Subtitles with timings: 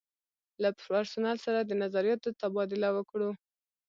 [0.61, 3.29] له پرسونل سره د نظریاتو تبادله وکړو.